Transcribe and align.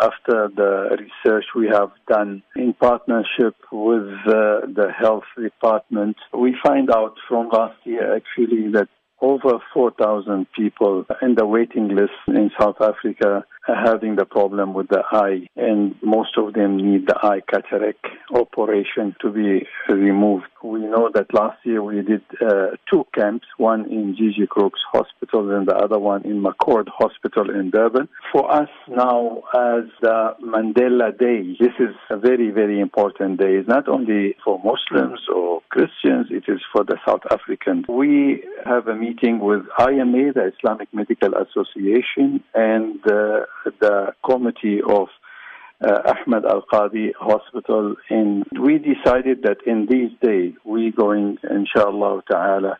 after 0.00 0.48
the 0.54 0.96
research 0.98 1.44
we 1.54 1.68
have 1.68 1.90
done 2.08 2.42
in 2.56 2.72
partnership 2.74 3.54
with 3.72 4.08
uh, 4.26 4.66
the 4.66 4.88
health 4.96 5.24
department, 5.40 6.16
we 6.36 6.56
find 6.64 6.90
out 6.90 7.14
from 7.28 7.48
last 7.48 7.78
year 7.84 8.16
actually 8.16 8.70
that 8.72 8.88
over 9.20 9.58
4,000 9.74 10.46
people 10.52 11.04
in 11.22 11.34
the 11.34 11.46
waiting 11.46 11.88
list 11.88 12.12
in 12.28 12.50
South 12.58 12.76
Africa 12.80 13.44
are 13.68 13.84
having 13.84 14.16
the 14.16 14.24
problem 14.24 14.72
with 14.72 14.88
the 14.88 15.02
eye, 15.10 15.46
and 15.56 15.94
most 16.02 16.36
of 16.38 16.54
them 16.54 16.76
need 16.76 17.06
the 17.06 17.16
eye 17.22 17.40
cataract 17.48 18.04
operation 18.32 19.14
to 19.20 19.30
be 19.30 19.66
removed. 19.88 20.46
We 20.62 20.80
know 20.80 21.10
that 21.14 21.32
last 21.34 21.58
year 21.64 21.82
we 21.82 22.02
did 22.02 22.22
uh, 22.40 22.76
two 22.90 23.06
camps, 23.14 23.46
one 23.58 23.90
in 23.90 24.16
GJ 24.16 24.48
Crookes 24.48 24.80
Hospital 24.92 25.54
and 25.54 25.66
the 25.66 25.74
other 25.74 25.98
one 25.98 26.24
in 26.24 26.42
McCord 26.42 26.88
Hospital 26.88 27.50
in 27.50 27.70
Durban. 27.70 28.08
For 28.32 28.50
us 28.50 28.68
now, 28.88 29.42
as 29.54 29.84
the 30.00 30.34
Mandela 30.42 31.16
Day, 31.16 31.56
this 31.60 31.74
is 31.78 31.94
a 32.10 32.16
very, 32.16 32.50
very 32.50 32.80
important 32.80 33.38
day. 33.38 33.56
It's 33.56 33.68
not 33.68 33.88
only 33.88 34.34
for 34.44 34.58
Muslims 34.58 35.20
or 35.32 35.60
Christians, 35.68 36.28
it 36.30 36.44
is 36.48 36.60
for 36.72 36.84
the 36.84 36.96
South 37.06 37.22
Africans. 37.30 37.86
We 37.88 38.44
have 38.64 38.88
a 38.88 38.94
meeting 38.94 39.07
with 39.40 39.66
IMA, 39.78 40.32
the 40.32 40.52
Islamic 40.56 40.88
Medical 40.92 41.30
Association, 41.34 42.42
and 42.54 43.00
uh, 43.06 43.46
the 43.80 44.12
committee 44.24 44.80
of 44.82 45.08
uh, 45.80 46.12
Ahmed 46.12 46.44
Al 46.44 46.62
Qadi 46.72 47.12
Hospital, 47.18 47.94
and 48.10 48.44
we 48.60 48.78
decided 48.78 49.42
that 49.42 49.58
in 49.66 49.86
these 49.86 50.10
days 50.20 50.54
we're 50.64 50.92
going, 50.92 51.38
inshallah 51.48 52.22
ta'ala, 52.30 52.78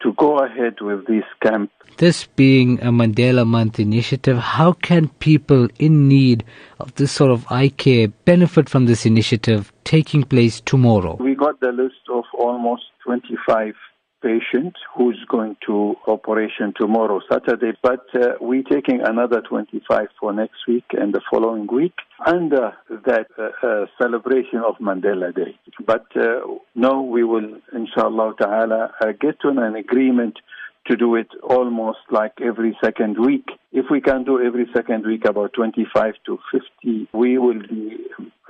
to 0.00 0.12
go 0.14 0.38
ahead 0.38 0.80
with 0.80 1.06
this 1.06 1.24
camp. 1.42 1.70
This 1.98 2.26
being 2.36 2.80
a 2.80 2.90
Mandela 2.90 3.46
Month 3.46 3.78
initiative, 3.78 4.38
how 4.38 4.72
can 4.72 5.08
people 5.08 5.68
in 5.78 6.08
need 6.08 6.44
of 6.78 6.94
this 6.94 7.12
sort 7.12 7.30
of 7.30 7.44
eye 7.50 7.68
care 7.68 8.08
benefit 8.08 8.68
from 8.68 8.86
this 8.86 9.04
initiative 9.04 9.72
taking 9.84 10.22
place 10.22 10.60
tomorrow? 10.60 11.16
We 11.20 11.34
got 11.34 11.60
the 11.60 11.72
list 11.72 12.08
of 12.10 12.24
almost 12.38 12.84
25 13.04 13.74
patient 14.22 14.74
who's 14.96 15.18
going 15.28 15.56
to 15.66 15.94
operation 16.06 16.72
tomorrow, 16.78 17.20
Saturday, 17.30 17.72
but 17.82 18.04
uh, 18.14 18.34
we're 18.40 18.62
taking 18.62 19.00
another 19.02 19.40
25 19.40 20.08
for 20.18 20.32
next 20.32 20.58
week 20.68 20.84
and 20.92 21.14
the 21.14 21.20
following 21.30 21.66
week 21.72 21.94
under 22.26 22.72
that 22.88 23.26
uh, 23.38 23.66
uh, 23.66 23.86
celebration 24.00 24.62
of 24.66 24.76
Mandela 24.76 25.34
Day. 25.34 25.56
But 25.86 26.06
uh, 26.16 26.40
no, 26.74 27.02
we 27.02 27.24
will, 27.24 27.58
inshallah 27.72 28.34
ta'ala, 28.40 28.92
uh, 29.00 29.06
get 29.20 29.40
to 29.40 29.48
an 29.48 29.74
agreement 29.76 30.38
to 30.86 30.96
do 30.96 31.14
it 31.14 31.28
almost 31.42 31.98
like 32.10 32.32
every 32.42 32.76
second 32.82 33.18
week. 33.18 33.46
If 33.72 33.86
we 33.90 34.00
can 34.00 34.24
do 34.24 34.42
every 34.42 34.66
second 34.74 35.06
week 35.06 35.24
about 35.24 35.52
25 35.52 36.14
to 36.26 36.38
50, 36.82 37.08
we 37.12 37.38
will 37.38 37.60
be 37.60 37.96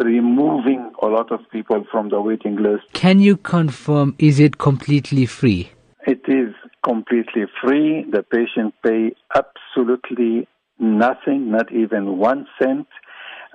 removing 0.01 0.93
a 1.03 1.07
lot 1.07 1.31
of 1.31 1.41
people 1.51 1.85
from 1.91 2.09
the 2.09 2.21
waiting 2.21 2.57
list. 2.57 2.85
Can 2.93 3.21
you 3.21 3.37
confirm, 3.37 4.15
is 4.19 4.41
it 4.41 4.59
completely 4.59 5.27
free? 5.27 5.71
It 6.07 6.23
is 6.27 6.55
completely 6.85 7.45
free. 7.63 8.07
The 8.11 8.23
patient 8.23 8.75
pay 8.85 9.15
absolutely 9.35 10.49
nothing, 10.79 11.51
not 11.51 11.73
even 11.73 12.19
one 12.19 12.47
cent. 12.61 12.87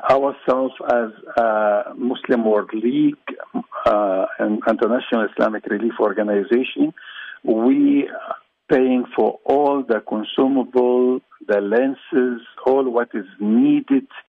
Ourselves 0.09 0.73
as 0.87 1.09
a 1.37 1.93
Muslim 1.95 2.45
World 2.45 2.71
League, 2.73 3.15
uh, 3.85 4.25
an 4.39 4.59
international 4.67 5.27
Islamic 5.31 5.65
relief 5.65 5.93
organization, 5.99 6.93
we 7.43 8.07
paying 8.69 9.05
for 9.15 9.39
all 9.45 9.83
the 9.87 10.01
consumable, 10.07 11.19
the 11.47 11.61
lenses, 11.61 12.41
all 12.65 12.89
what 12.89 13.09
is 13.13 13.25
needed 13.39 14.07